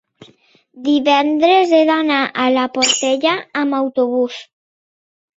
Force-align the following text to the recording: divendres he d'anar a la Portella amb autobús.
divendres 0.85 1.73
he 1.79 1.81
d'anar 1.89 2.21
a 2.43 2.45
la 2.53 2.63
Portella 2.77 3.33
amb 3.61 3.77
autobús. 3.81 4.39